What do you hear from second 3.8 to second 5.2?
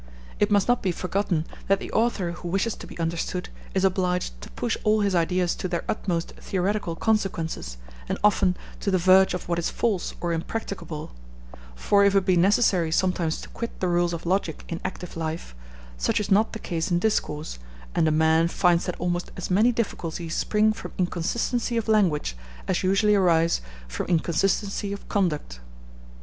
obliged to push all his